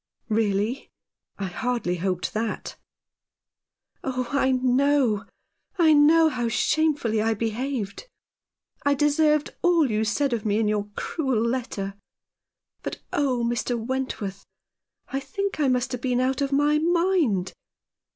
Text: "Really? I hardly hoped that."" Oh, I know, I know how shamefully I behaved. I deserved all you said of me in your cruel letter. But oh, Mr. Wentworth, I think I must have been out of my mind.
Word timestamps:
"Really? 0.29 0.89
I 1.37 1.45
hardly 1.45 1.97
hoped 1.97 2.33
that."" 2.33 2.75
Oh, 4.03 4.29
I 4.31 4.51
know, 4.51 5.27
I 5.77 5.93
know 5.93 6.27
how 6.27 6.47
shamefully 6.49 7.21
I 7.21 7.35
behaved. 7.35 8.07
I 8.83 8.95
deserved 8.95 9.55
all 9.61 9.91
you 9.91 10.03
said 10.03 10.33
of 10.33 10.43
me 10.43 10.57
in 10.57 10.67
your 10.67 10.89
cruel 10.95 11.39
letter. 11.47 11.93
But 12.81 12.99
oh, 13.13 13.43
Mr. 13.45 13.77
Wentworth, 13.77 14.43
I 15.09 15.19
think 15.19 15.59
I 15.59 15.67
must 15.67 15.91
have 15.91 16.01
been 16.01 16.19
out 16.19 16.41
of 16.41 16.51
my 16.51 16.79
mind. 16.79 17.53